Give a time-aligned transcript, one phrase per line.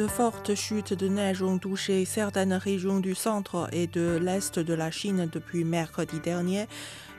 [0.00, 4.72] De fortes chutes de neige ont touché certaines régions du centre et de l'est de
[4.72, 6.68] la Chine depuis mercredi dernier,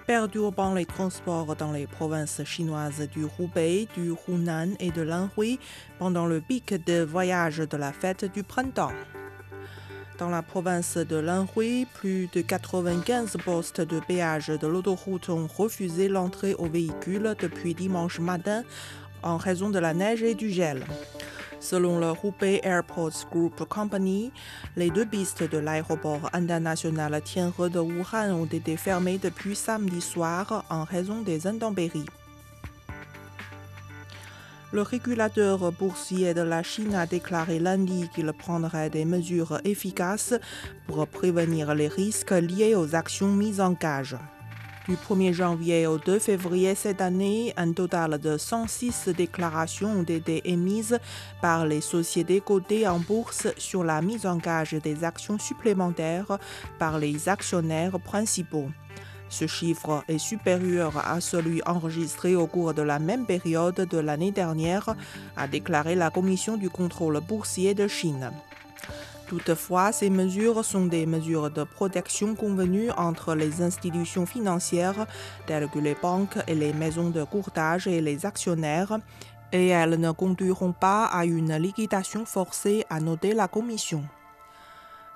[0.07, 5.59] perturbant les transports dans les provinces chinoises du Hubei, du Hunan et de l'Anhui
[5.99, 8.93] pendant le pic de voyage de la fête du printemps.
[10.17, 16.07] Dans la province de l'Anhui, plus de 95 postes de péage de l'autoroute ont refusé
[16.07, 18.63] l'entrée aux véhicules depuis dimanche matin
[19.21, 20.83] en raison de la neige et du gel.
[21.61, 24.31] Selon le Hubei Airports Group Company,
[24.75, 30.65] les deux pistes de l'aéroport international Tianhe de Wuhan ont été fermées depuis samedi soir
[30.71, 32.07] en raison des intempéries.
[34.73, 40.33] Le régulateur boursier de la Chine a déclaré lundi qu'il prendrait des mesures efficaces
[40.87, 44.17] pour prévenir les risques liés aux actions mises en gage.
[44.87, 50.49] Du 1er janvier au 2 février cette année, un total de 106 déclarations ont été
[50.49, 50.97] émises
[51.39, 56.39] par les sociétés cotées en bourse sur la mise en gage des actions supplémentaires
[56.79, 58.69] par les actionnaires principaux.
[59.29, 64.31] Ce chiffre est supérieur à celui enregistré au cours de la même période de l'année
[64.31, 64.95] dernière,
[65.37, 68.31] a déclaré la Commission du contrôle boursier de Chine.
[69.31, 75.07] Toutefois, ces mesures sont des mesures de protection convenues entre les institutions financières
[75.47, 78.99] telles que les banques et les maisons de courtage et les actionnaires,
[79.53, 84.03] et elles ne conduiront pas à une liquidation forcée, a noté la Commission.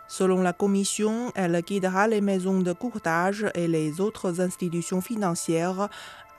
[0.07, 5.89] Selon la Commission, elle guidera les maisons de courtage et les autres institutions financières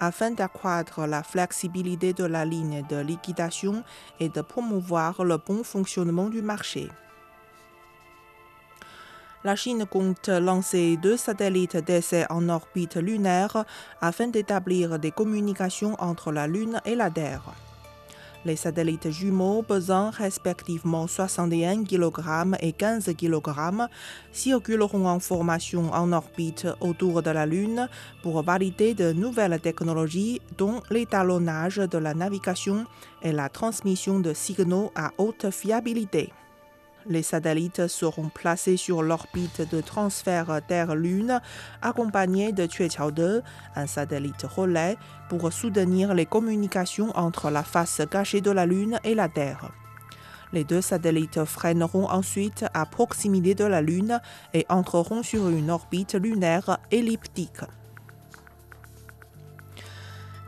[0.01, 3.85] afin d'accroître la flexibilité de la ligne de liquidation
[4.19, 6.89] et de promouvoir le bon fonctionnement du marché.
[9.47, 13.65] La Chine compte lancer deux satellites d'essai en orbite lunaire
[14.01, 17.55] afin d'établir des communications entre la Lune et la Terre.
[18.45, 23.87] Les satellites jumeaux pesant respectivement 61 kg et 15 kg
[24.33, 27.89] circuleront en formation en orbite autour de la Lune
[28.25, 32.85] pour valider de nouvelles technologies dont l'étalonnage de la navigation
[33.23, 36.33] et la transmission de signaux à haute fiabilité.
[37.09, 41.41] Les satellites seront placés sur l'orbite de transfert Terre-Lune,
[41.81, 43.43] accompagnés de Tueqiao 2,
[43.77, 44.97] un satellite relais,
[45.29, 49.71] pour soutenir les communications entre la face cachée de la Lune et la Terre.
[50.53, 54.21] Les deux satellites freineront ensuite à proximité de la Lune
[54.53, 57.61] et entreront sur une orbite lunaire elliptique.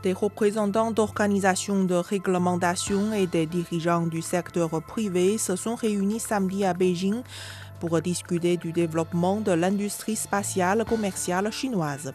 [0.01, 6.63] Des représentants d'organisations de réglementation et des dirigeants du secteur privé se sont réunis samedi
[6.63, 7.21] à Beijing
[7.81, 12.13] pour discuter du développement de l'industrie spatiale commerciale chinoise.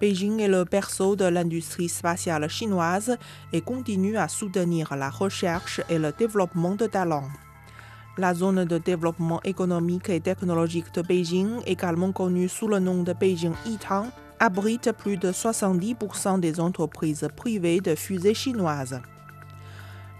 [0.00, 3.16] Beijing est le berceau de l'industrie spatiale chinoise
[3.52, 7.30] et continue à soutenir la recherche et le développement de talents.
[8.18, 13.12] La zone de développement économique et technologique de Beijing, également connue sous le nom de
[13.12, 14.10] Beijing Yitang,
[14.40, 19.00] abrite plus de 70% des entreprises privées de fusées chinoises.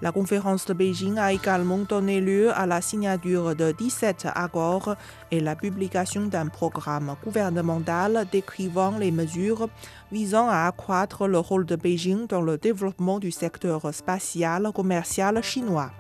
[0.03, 4.95] La conférence de Beijing a également donné lieu à la signature de 17 accords
[5.31, 9.71] et la publication d'un programme gouvernemental décrivant les mesures
[10.13, 15.91] visant à accroître le rôle de Beijing dans le développement du secteur spatial commercial chinois.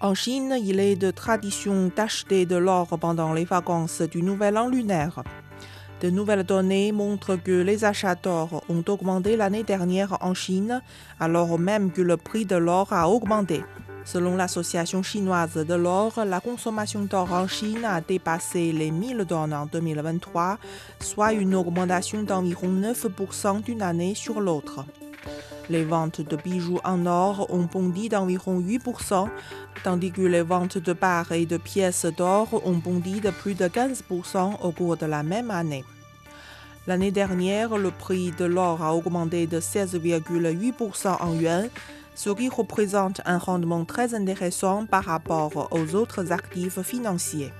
[0.00, 4.68] En Chine, il est de tradition d'acheter de l'or pendant les vacances du Nouvel An
[4.68, 5.22] lunaire.
[6.00, 10.82] De nouvelles données montrent que les achats d'or ont augmenté l'année dernière en Chine,
[11.18, 13.64] alors même que le prix de l'or a augmenté.
[14.04, 19.54] Selon l'Association chinoise de l'or, la consommation d'or en Chine a dépassé les 1000 tonnes
[19.54, 20.58] en 2023,
[21.00, 24.84] soit une augmentation d'environ 9% d'une année sur l'autre.
[25.68, 29.28] Les ventes de bijoux en or ont bondi d'environ 8%,
[29.82, 33.66] tandis que les ventes de barres et de pièces d'or ont bondi de plus de
[33.66, 35.84] 15% au cours de la même année.
[36.86, 41.68] L'année dernière, le prix de l'or a augmenté de 16,8% en yuan,
[42.14, 47.52] ce qui représente un rendement très intéressant par rapport aux autres actifs financiers.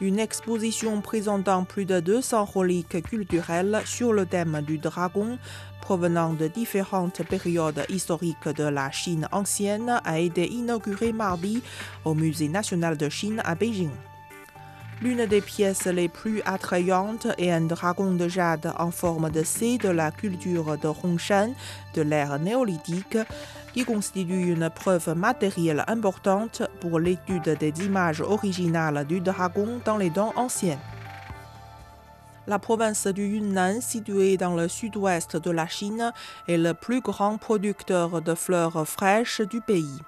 [0.00, 5.38] Une exposition présentant plus de 200 reliques culturelles sur le thème du dragon
[5.82, 11.62] provenant de différentes périodes historiques de la Chine ancienne a été inauguré mardi
[12.06, 13.90] au Musée national de Chine à Beijing.
[15.02, 19.78] L'une des pièces les plus attrayantes est un dragon de jade en forme de C
[19.78, 21.54] de la culture de Hongshan
[21.94, 23.16] de l'ère néolithique,
[23.72, 30.10] qui constitue une preuve matérielle importante pour l'étude des images originales du dragon dans les
[30.10, 30.78] dents anciennes.
[32.46, 36.12] La province du Yunnan, située dans le sud-ouest de la Chine,
[36.46, 40.00] est le plus grand producteur de fleurs fraîches du pays.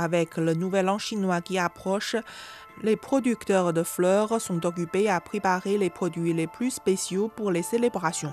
[0.00, 2.14] Avec le nouvel an chinois qui approche,
[2.84, 7.64] les producteurs de fleurs sont occupés à préparer les produits les plus spéciaux pour les
[7.64, 8.32] célébrations.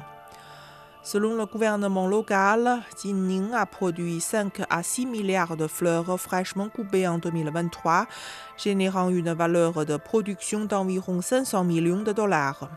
[1.01, 7.07] Selon le gouvernement local, Jinning a produit 5 à 6 milliards de fleurs fraîchement coupées
[7.07, 8.05] en 2023,
[8.57, 12.69] générant une valeur de production d'environ 500 millions de dollars.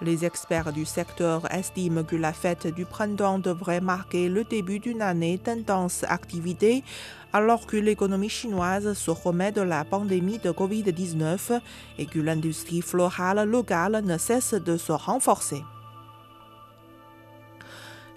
[0.00, 5.02] Les experts du secteur estiment que la fête du printemps devrait marquer le début d'une
[5.02, 6.84] année d'intense activité
[7.32, 11.60] alors que l'économie chinoise se remet de la pandémie de Covid-19
[11.98, 15.64] et que l'industrie florale locale ne cesse de se renforcer.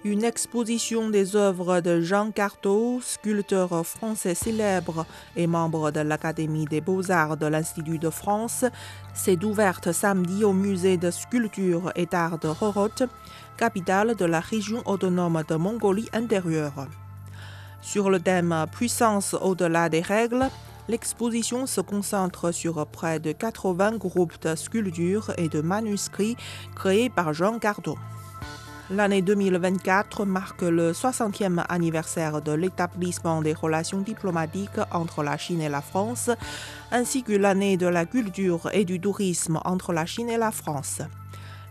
[0.04, 5.06] Une exposition des œuvres de Jean Carteau, sculpteur français célèbre
[5.36, 8.64] et membre de l'Académie des beaux-arts de l'Institut de France,
[9.14, 13.04] s'est ouverte samedi au musée de sculpture et d'art de Roroth,
[13.56, 16.88] capitale de la région autonome de Mongolie intérieure.
[17.80, 20.48] Sur le thème Puissance au-delà des règles,
[20.88, 26.36] l'exposition se concentre sur près de 80 groupes de sculptures et de manuscrits
[26.74, 27.96] créés par Jean Carteau.
[28.90, 35.68] L'année 2024 marque le 60e anniversaire de l'établissement des relations diplomatiques entre la Chine et
[35.68, 36.30] la France,
[36.90, 41.00] ainsi que l'année de la culture et du tourisme entre la Chine et la France.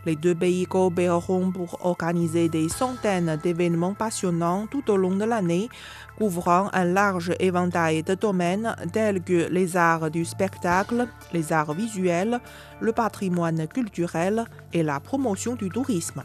[0.05, 5.69] Les deux pays coopéreront pour organiser des centaines d'événements passionnants tout au long de l'année,
[6.17, 12.39] couvrant un large éventail de domaines tels que les arts du spectacle, les arts visuels,
[12.79, 16.23] le patrimoine culturel et la promotion du tourisme.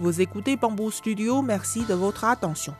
[0.00, 2.74] Vous écoutez Bamboo Studio, merci de votre attention.